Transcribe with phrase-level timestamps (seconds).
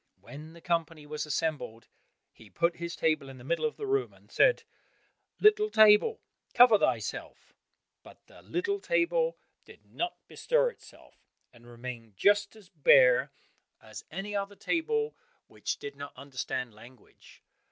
[0.19, 1.87] When the company was assembled,
[2.33, 4.63] he put his table in the middle of the room and said,
[5.39, 6.23] "Little table,
[6.55, 7.53] cover thyself,"
[8.01, 13.31] but the little table did not bestir itself, and remained just as bare
[13.79, 17.43] as any other table which did not understand language.